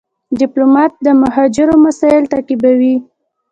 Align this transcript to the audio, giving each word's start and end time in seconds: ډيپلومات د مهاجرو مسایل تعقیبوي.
ډيپلومات 0.39 0.91
د 1.05 1.07
مهاجرو 1.21 1.75
مسایل 1.85 2.23
تعقیبوي. 2.33 2.95